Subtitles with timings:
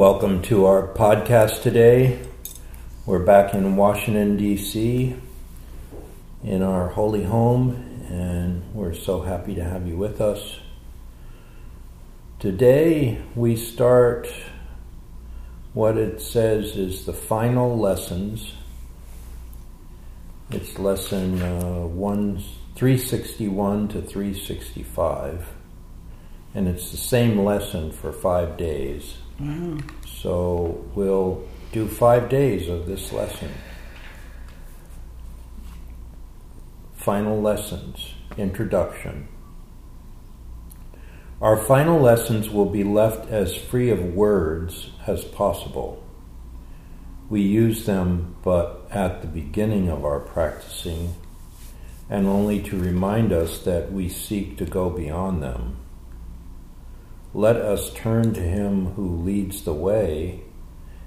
[0.00, 2.20] Welcome to our podcast today.
[3.04, 5.14] We're back in Washington, D.C.,
[6.42, 10.60] in our holy home, and we're so happy to have you with us.
[12.38, 14.32] Today, we start
[15.74, 18.54] what it says is the final lessons.
[20.50, 22.42] It's lesson uh, 1,
[22.74, 25.46] 361 to 365,
[26.54, 29.18] and it's the same lesson for five days.
[29.40, 29.78] Wow.
[30.06, 33.50] So we'll do five days of this lesson.
[36.94, 39.28] Final lessons, introduction.
[41.40, 46.04] Our final lessons will be left as free of words as possible.
[47.30, 51.14] We use them but at the beginning of our practicing
[52.10, 55.76] and only to remind us that we seek to go beyond them.
[57.32, 60.40] Let us turn to Him who leads the way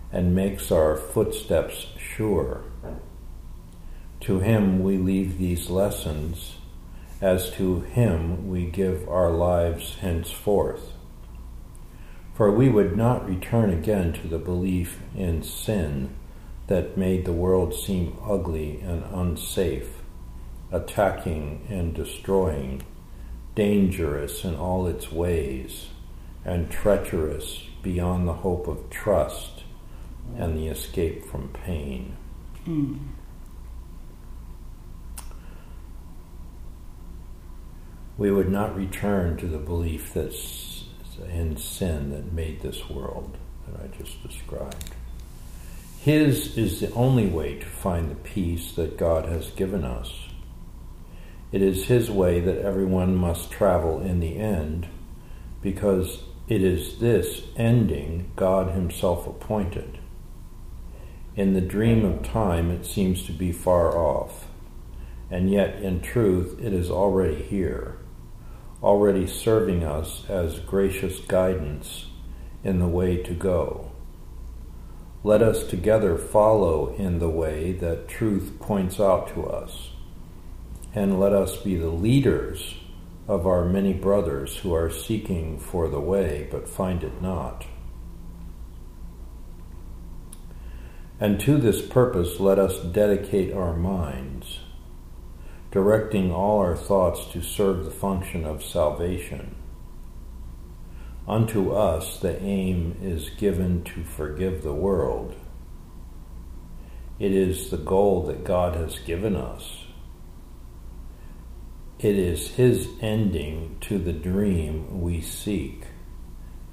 [0.09, 2.63] and makes our footsteps sure.
[4.21, 6.55] To Him we leave these lessons,
[7.19, 10.93] as to Him we give our lives henceforth.
[12.35, 16.15] For we would not return again to the belief in sin
[16.67, 20.01] that made the world seem ugly and unsafe,
[20.71, 22.81] attacking and destroying,
[23.55, 25.87] dangerous in all its ways
[26.45, 29.63] and treacherous beyond the hope of trust
[30.37, 32.15] and the escape from pain.
[32.65, 32.99] Mm.
[38.17, 40.85] We would not return to the belief that's
[41.29, 44.91] in sin that made this world that I just described.
[45.99, 50.11] His is the only way to find the peace that God has given us.
[51.51, 54.87] It is His way that everyone must travel in the end,
[55.61, 59.99] because it is this ending God Himself appointed.
[61.35, 64.47] In the dream of time, it seems to be far off,
[65.31, 67.97] and yet in truth, it is already here,
[68.83, 72.07] already serving us as gracious guidance
[72.63, 73.91] in the way to go.
[75.23, 79.91] Let us together follow in the way that truth points out to us,
[80.93, 82.75] and let us be the leaders
[83.27, 87.65] of our many brothers who are seeking for the way but find it not.
[91.19, 94.59] And to this purpose, let us dedicate our minds,
[95.71, 99.55] directing all our thoughts to serve the function of salvation.
[101.25, 105.35] Unto us the aim is given to forgive the world.
[107.19, 109.82] It is the goal that God has given us
[112.03, 115.85] it is His ending to the dream we seek,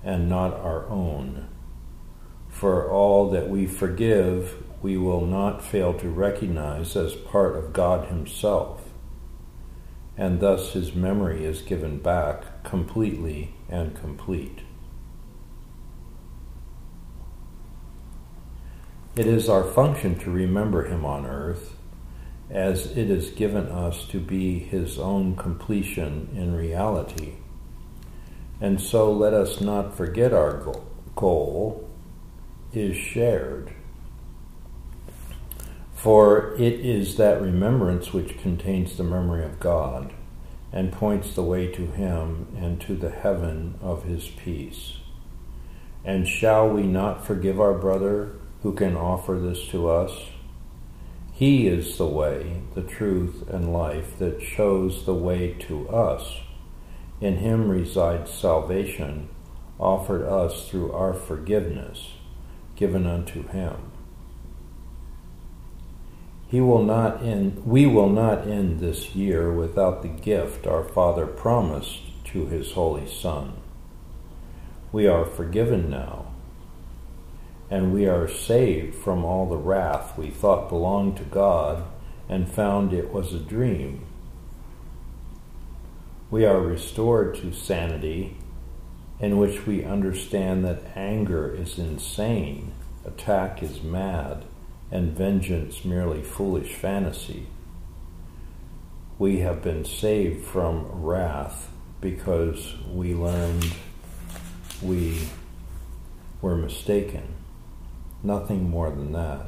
[0.03, 1.47] and not our own.
[2.49, 8.09] For all that we forgive, we will not fail to recognize as part of God
[8.09, 8.89] Himself,
[10.17, 14.63] and thus His memory is given back completely and complete.
[19.15, 21.77] It is our function to remember Him on earth
[22.51, 27.35] as it is given us to be his own completion in reality.
[28.61, 30.63] And so let us not forget our
[31.15, 31.89] goal
[32.73, 33.73] is shared.
[35.95, 40.13] For it is that remembrance which contains the memory of God
[40.73, 44.95] and points the way to Him and to the heaven of His peace.
[46.05, 50.13] And shall we not forgive our brother who can offer this to us?
[51.41, 56.41] He is the way, the truth, and life that shows the way to us.
[57.19, 59.31] In Him resides salvation,
[59.79, 62.11] offered us through our forgiveness,
[62.77, 63.91] given unto Him.
[66.47, 71.27] He will not end, we will not end this year without the gift our Father
[71.27, 73.55] promised to His Holy Son.
[74.93, 76.30] We are forgiven now
[77.71, 81.85] and we are saved from all the wrath we thought belonged to God
[82.29, 84.05] and found it was a dream.
[86.31, 88.37] We are restored to sanity,
[89.21, 92.73] in which we understand that anger is insane,
[93.05, 94.45] attack is mad,
[94.91, 97.47] and vengeance merely foolish fantasy.
[99.19, 101.71] We have been saved from wrath
[102.01, 103.73] because we learned
[104.83, 105.29] we
[106.41, 107.35] were mistaken
[108.23, 109.47] nothing more than that.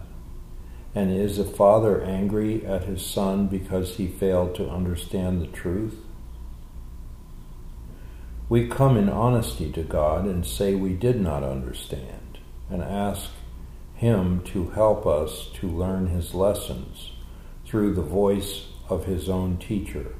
[0.94, 5.96] And is a father angry at his son because he failed to understand the truth?
[8.48, 12.22] We come in honesty to God and say we did not understand
[12.68, 13.30] and ask
[13.94, 17.12] Him to help us to learn His lessons
[17.64, 20.14] through the voice of His own teacher.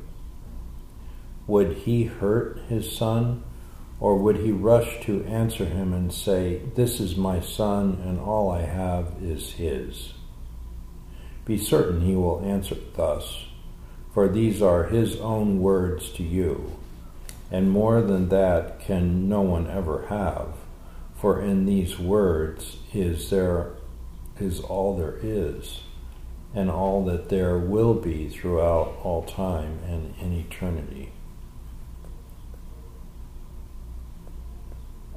[1.47, 3.43] Would He hurt His Son,
[4.03, 8.51] or would He rush to answer Him and say, This is my Son, and all
[8.51, 10.13] I have is His?
[11.45, 13.47] Be certain He will answer thus,
[14.13, 16.73] for these are His own words to you
[17.53, 20.55] and more than that can no one ever have.
[21.15, 23.75] For in these words is there
[24.41, 25.83] is all there is,
[26.55, 31.13] and all that there will be throughout all time and in eternity.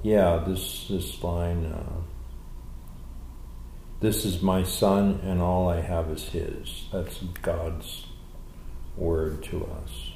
[0.06, 1.66] Yeah, this this line.
[1.66, 2.02] Uh,
[4.02, 6.84] this is my son, and all I have is his.
[6.94, 8.06] That's God's
[8.96, 10.12] word to us.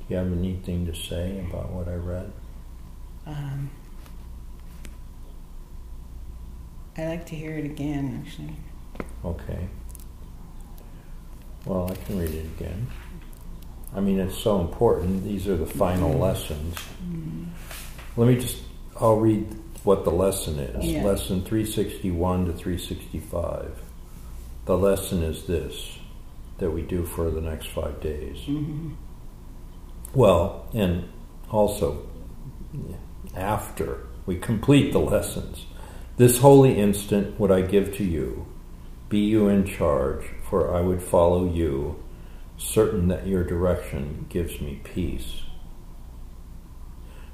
[0.00, 2.30] Do you have anything to say about what I read?
[3.24, 3.70] Um,
[6.98, 8.56] I like to hear it again, actually.
[9.24, 9.68] Okay.
[11.64, 12.88] Well, I can read it again.
[13.94, 15.24] I mean, it's so important.
[15.24, 16.20] These are the final mm-hmm.
[16.20, 16.74] lessons.
[16.74, 17.44] Mm-hmm.
[18.16, 18.62] Let me just,
[19.00, 19.46] I'll read
[19.84, 20.84] what the lesson is.
[20.84, 21.04] Yeah.
[21.04, 23.82] Lesson 361 to 365.
[24.64, 25.98] The lesson is this
[26.58, 28.38] that we do for the next five days.
[28.38, 28.94] Mm-hmm.
[30.14, 31.08] Well, and
[31.50, 32.06] also
[33.36, 35.66] after we complete the lessons,
[36.16, 38.46] this holy instant would I give to you.
[39.08, 42.02] Be you in charge, for I would follow you,
[42.58, 45.42] certain that your direction gives me peace.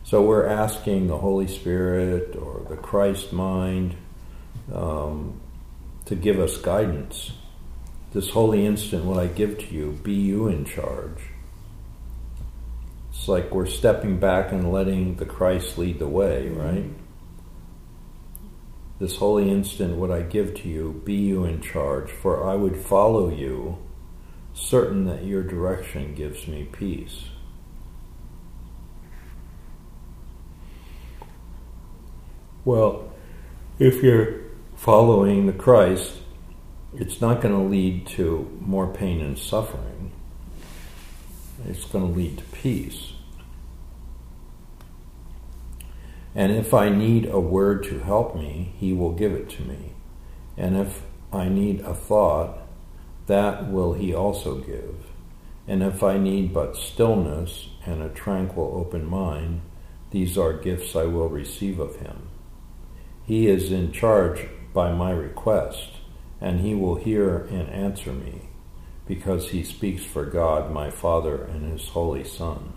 [0.04, 3.96] So we're asking the Holy Spirit or the Christ mind
[4.72, 5.40] um,
[6.06, 7.32] to give us guidance.
[8.12, 9.92] This holy instant would I give to you.
[10.02, 11.30] Be you in charge.
[13.10, 16.90] It's like we're stepping back and letting the Christ lead the way, right?
[18.98, 22.76] This holy instant would I give to you, be you in charge, for I would
[22.76, 23.78] follow you,
[24.54, 27.24] certain that your direction gives me peace.
[32.64, 33.12] Well,
[33.78, 34.40] if you're
[34.76, 36.18] following the Christ,
[36.94, 40.12] it's not going to lead to more pain and suffering.
[41.66, 43.12] It's going to lead to peace.
[46.34, 49.92] And if I need a word to help me, he will give it to me.
[50.56, 51.02] And if
[51.32, 52.61] I need a thought,
[53.32, 54.94] that will he also give.
[55.66, 59.62] And if I need but stillness and a tranquil open mind,
[60.10, 62.28] these are gifts I will receive of him.
[63.24, 65.92] He is in charge by my request,
[66.42, 68.50] and he will hear and answer me,
[69.06, 72.74] because he speaks for God, my Father, and his Holy Son.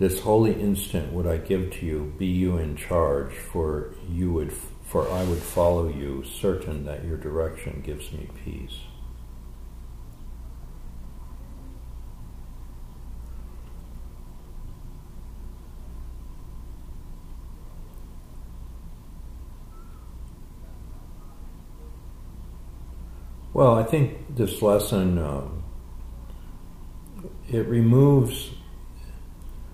[0.00, 4.50] This holy instant would I give to you, be you in charge, for you would
[4.50, 8.78] for I would follow you, certain that your direction gives me peace.
[23.52, 25.62] Well, I think this lesson um,
[27.50, 28.52] it removes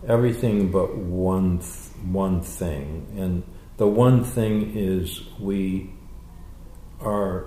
[0.06, 1.58] everything but one
[2.04, 3.42] one thing, and
[3.76, 5.90] the one thing is we
[7.00, 7.46] are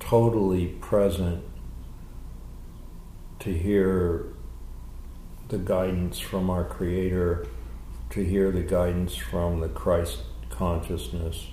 [0.00, 1.42] totally present
[3.38, 4.26] to hear
[5.48, 7.46] the guidance from our Creator,
[8.10, 11.48] to hear the guidance from the Christ consciousness,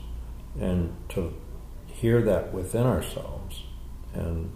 [0.60, 1.34] and to
[1.88, 3.64] hear that within ourselves.
[4.14, 4.52] And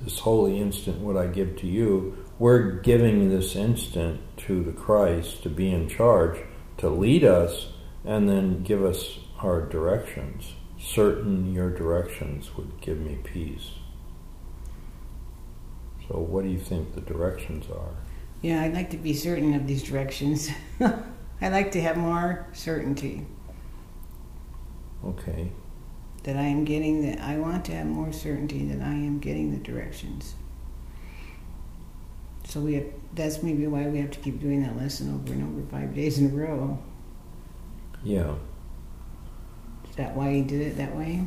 [0.00, 5.42] this holy instant, what I give to you, we're giving this instant to the Christ
[5.42, 6.38] to be in charge,
[6.78, 7.72] to lead us,
[8.04, 10.52] and then give us our directions.
[10.78, 13.72] Certain your directions would give me peace.
[16.06, 17.96] So, what do you think the directions are?
[18.40, 20.48] Yeah, I'd like to be certain of these directions.
[20.80, 23.26] I'd like to have more certainty.
[25.04, 25.50] Okay.
[26.22, 29.50] That I am getting that I want to have more certainty that I am getting
[29.50, 30.34] the directions.
[32.48, 35.42] So we have, that's maybe why we have to keep doing that lesson over and
[35.58, 36.78] over five days in a row.
[38.02, 38.36] Yeah.
[39.88, 41.24] Is that why he did it that way?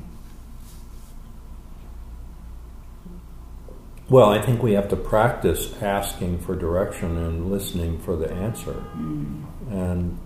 [4.10, 8.84] Well, I think we have to practice asking for direction and listening for the answer.
[8.98, 9.44] Mm.
[9.70, 10.18] And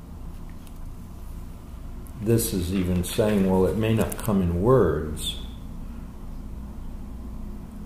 [2.21, 5.41] this is even saying, well, it may not come in words,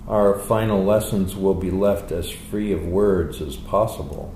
[0.10, 4.34] Our final lessons will be left as free of words as possible.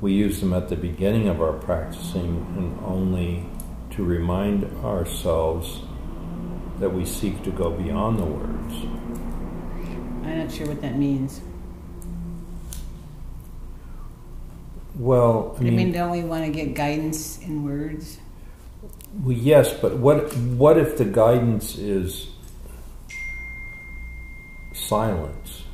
[0.00, 3.46] We use them at the beginning of our practicing and only
[3.92, 5.80] to remind ourselves
[6.78, 8.74] that we seek to go beyond the words.
[10.22, 11.42] I'm not sure what that means.
[14.94, 18.18] Well, I I mean, mean, don't we want to get guidance in words?
[19.12, 22.28] well, yes, but what what if the guidance is
[24.78, 25.64] silence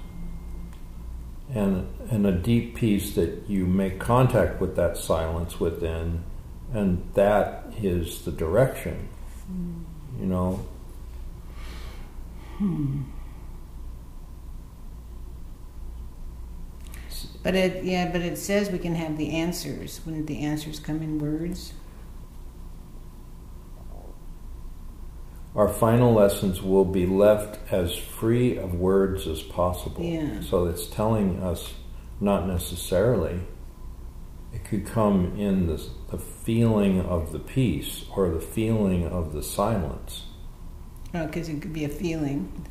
[1.52, 6.24] and and a deep peace that you make contact with that silence within,
[6.72, 9.08] and that is the direction.
[9.46, 9.82] Hmm.
[10.20, 10.66] You know,
[12.58, 13.02] hmm.
[17.42, 20.00] But it, yeah, but it says we can have the answers.
[20.06, 21.74] Wouldn't the answers come in words?
[25.54, 30.02] Our final lessons will be left as free of words as possible.
[30.02, 30.40] Yeah.
[30.40, 31.74] So it's telling us
[32.20, 33.40] not necessarily.
[34.52, 39.42] It could come in the, the feeling of the peace or the feeling of the
[39.42, 40.24] silence.
[41.12, 42.66] Oh, because it could be a feeling.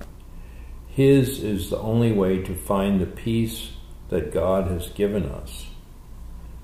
[0.88, 3.72] His is the only way to find the peace
[4.10, 5.68] that God has given us.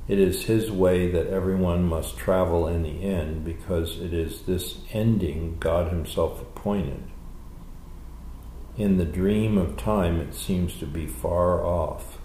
[0.10, 4.80] It is His way that everyone must travel in the end because it is this
[4.92, 7.04] ending God Himself appointed.
[8.76, 12.18] In the dream of time, it seems to be far off,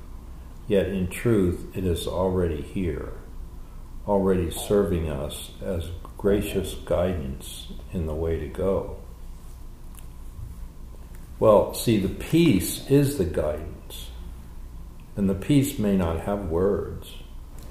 [0.67, 3.13] yet in truth, it is already here,
[4.09, 8.97] already serving us as gracious guidance in the way to go.
[11.39, 14.09] Well, see, the peace is the guidance,
[15.17, 17.17] and the peace may not have words.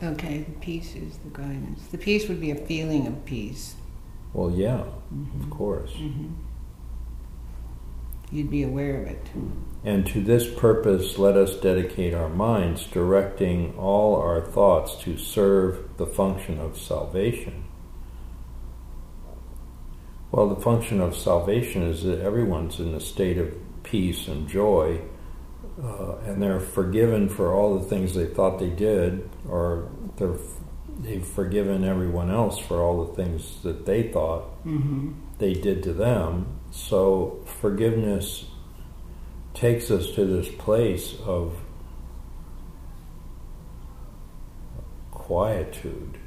[0.03, 1.87] Okay, the peace is the guidance.
[1.87, 3.75] The peace would be a feeling of peace.
[4.33, 5.49] Well, yeah, of mm-hmm.
[5.49, 5.91] course.
[5.91, 6.33] Mm-hmm.
[8.31, 9.27] You'd be aware of it.
[9.85, 15.97] And to this purpose, let us dedicate our minds, directing all our thoughts to serve
[15.97, 17.63] the function of salvation.
[20.31, 25.01] Well, the function of salvation is that everyone's in a state of peace and joy,
[25.81, 30.35] uh, and they're forgiven for all the things they thought they did, or they're,
[30.99, 35.11] they've forgiven everyone else for all the things that they thought Mm-hmm.
[35.39, 36.45] they did to them.
[36.71, 38.45] So forgiveness
[39.53, 41.55] takes us to this place of
[45.11, 46.17] quietude.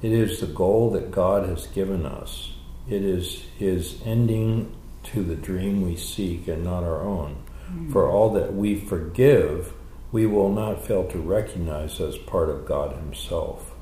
[0.00, 2.52] It is the goal that God has given us.
[2.88, 4.74] It is His ending
[5.04, 7.42] to the dream we seek and not our own.
[7.66, 7.92] Hmm.
[7.92, 9.72] For all that we forgive,
[10.10, 13.72] we will not fail to recognize as part of God Himself.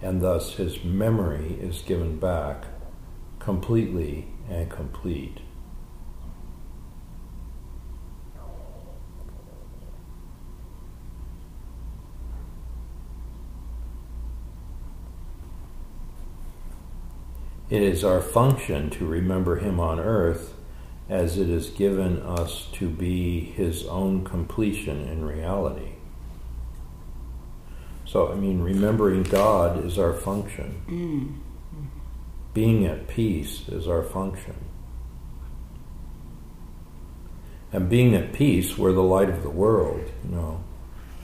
[0.00, 2.64] And thus His memory is given back
[3.38, 5.40] completely and complete.
[17.70, 20.54] It is our function to remember Him on earth
[21.08, 25.92] as it is given us to be His own completion in reality.
[28.06, 30.82] So, I mean, remembering God is our function.
[30.88, 31.48] Mm.
[32.54, 34.54] Being at peace is our function.
[37.70, 40.64] And being at peace, we're the light of the world, you know.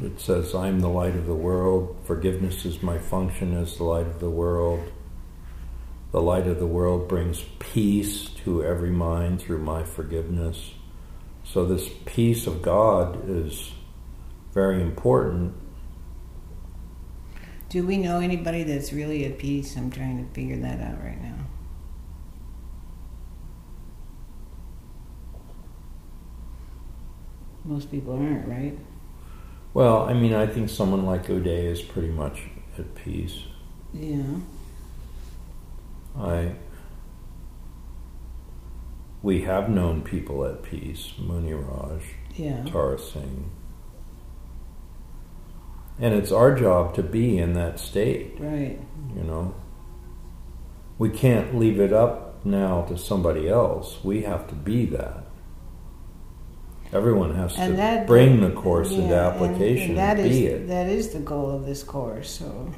[0.02, 1.96] It says, I'm the light of the world.
[2.04, 4.92] Forgiveness is my function as the light of the world.
[6.14, 10.70] The light of the world brings peace to every mind through my forgiveness.
[11.42, 13.72] So, this peace of God is
[14.52, 15.54] very important.
[17.68, 19.76] Do we know anybody that's really at peace?
[19.76, 21.46] I'm trying to figure that out right now.
[27.64, 28.78] Most people aren't, right?
[29.72, 32.42] Well, I mean, I think someone like O'Day is pretty much
[32.78, 33.40] at peace.
[33.92, 34.22] Yeah.
[36.18, 36.52] I
[39.22, 42.02] we have known people at peace, Muni Raj,
[42.36, 42.62] Yeah.
[42.64, 43.50] Tara Singh.
[45.98, 48.78] And it's our job to be in that state, Right.
[49.16, 49.54] you know.
[50.98, 53.98] We can't leave it up now to somebody else.
[54.04, 55.24] We have to be that.
[56.92, 60.26] Everyone has And to that bring the course into Yeah, and- application and, that and,
[60.30, 60.68] is be it.
[60.68, 62.28] that is the goal of this course.
[62.30, 62.68] So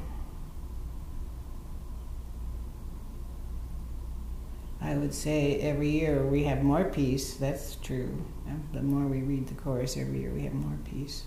[4.97, 7.35] would say every year we have more peace.
[7.35, 8.25] That's true.
[8.73, 11.23] The more we read the course every year, we have more peace.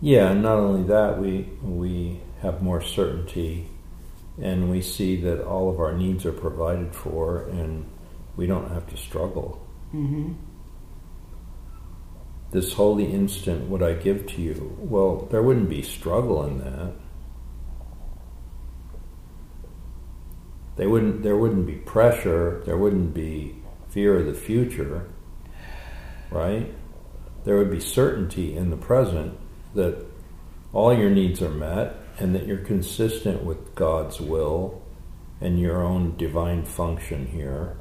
[0.00, 3.68] Yeah, and not only that, we we have more certainty,
[4.40, 7.86] and we see that all of our needs are provided for, and
[8.36, 9.66] we don't have to struggle.
[9.94, 10.32] Mm-hmm.
[12.50, 16.92] This holy instant, what I give to you, well, there wouldn't be struggle in that.
[20.76, 21.22] They wouldn't.
[21.22, 22.62] There wouldn't be pressure.
[22.66, 23.56] There wouldn't be
[23.88, 25.08] fear of the future.
[26.30, 26.74] Right?
[27.44, 29.38] There would be certainty in the present
[29.74, 30.04] that
[30.72, 34.82] all your needs are met and that you're consistent with God's will
[35.40, 37.76] and your own divine function here.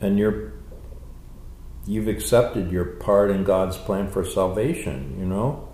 [0.00, 0.52] And you're
[1.86, 5.68] you've accepted your part in God's plan for salvation, you know?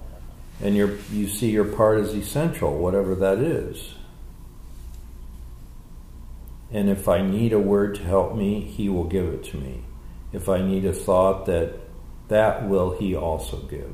[0.61, 3.95] And you you see your part as essential, whatever that is.
[6.73, 9.85] And if I need a word to help me, He will give it to me.
[10.33, 11.79] If I need a thought, that
[12.29, 13.93] that will He also give.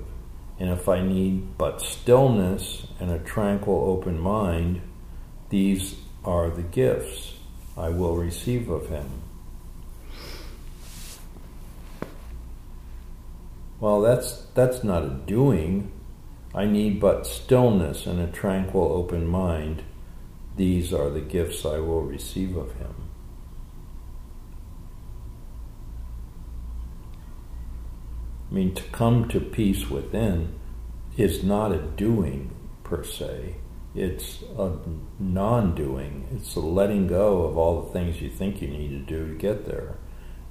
[0.61, 4.81] And if I need but stillness and a tranquil, open mind,
[5.51, 7.35] these are the gifts
[7.77, 9.23] I will receive of Him.
[13.81, 15.93] Well, that's that's not a doing.
[16.55, 19.85] I need but stillness and a tranquil, open mind.
[20.59, 22.95] These are the gifts I will receive of Him.
[28.51, 30.59] I mean, to come to peace within
[31.17, 33.55] is not a doing per se.
[33.95, 34.73] It's a
[35.21, 36.27] non doing.
[36.35, 39.39] It's a letting go of all the things you think you need to do to
[39.39, 39.97] get there.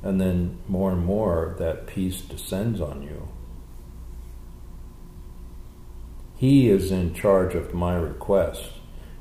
[0.02, 3.28] And then more and more, that peace descends on you.
[6.38, 8.77] He is in charge of my request,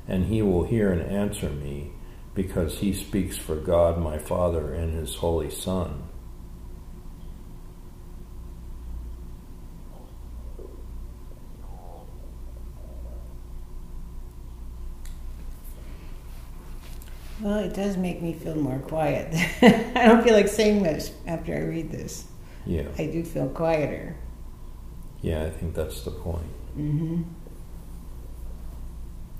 [0.07, 1.91] and He will hear and answer me
[2.33, 6.03] because He speaks for God my Father and His Holy Son.
[17.39, 19.27] Well, it does make me feel more quiet.
[19.61, 22.25] I don't feel like saying much after I read this.
[22.65, 22.87] Yeah.
[22.97, 24.15] I do feel quieter.
[25.21, 26.49] Yeah, I think that's the point.
[26.77, 27.23] Mm-hmm.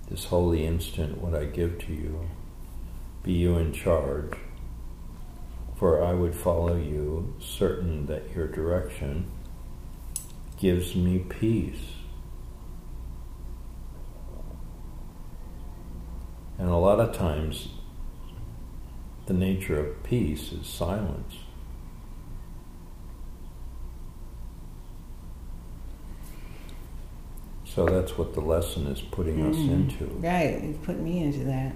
[0.10, 2.30] This holy instant, what I give to you,
[3.24, 4.34] be you in charge,
[5.76, 9.30] for I would follow you, certain that your direction
[10.58, 11.94] gives me peace.
[16.58, 17.68] And a lot of times,
[19.26, 21.36] the nature of peace is silence.
[27.78, 29.70] So that's what the lesson is putting us Mm.
[29.70, 30.06] into.
[30.20, 31.76] Right, you put me into that.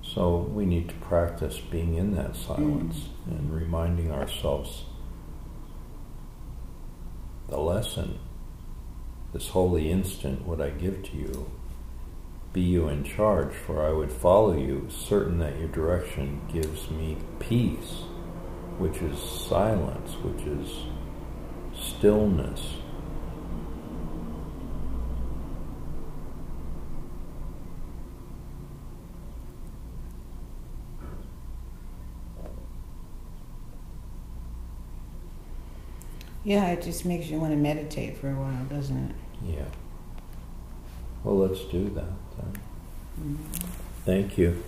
[0.00, 4.86] So we need to practice being in that silence and reminding ourselves
[7.48, 8.18] the lesson,
[9.34, 11.50] this holy instant, what I give to you.
[12.54, 17.18] Be you in charge, for I would follow you, certain that your direction gives me
[17.40, 18.04] peace,
[18.78, 20.86] which is silence, which is
[21.80, 22.74] stillness.
[36.44, 39.14] Yeah, it just makes you want to meditate for a while, doesn't it?
[39.44, 39.64] Yeah.
[41.22, 42.04] Well, let's do that
[42.38, 42.60] then.
[43.20, 43.66] Mm-hmm.
[44.06, 44.62] Thank you.